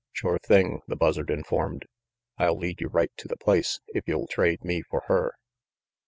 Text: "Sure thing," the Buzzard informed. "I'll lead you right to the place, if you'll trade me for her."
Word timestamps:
"Sure 0.11 0.39
thing," 0.39 0.81
the 0.87 0.95
Buzzard 0.95 1.29
informed. 1.29 1.85
"I'll 2.39 2.57
lead 2.57 2.81
you 2.81 2.87
right 2.87 3.11
to 3.17 3.27
the 3.27 3.37
place, 3.37 3.81
if 3.89 4.07
you'll 4.07 4.25
trade 4.25 4.63
me 4.63 4.81
for 4.81 5.03
her." 5.07 5.35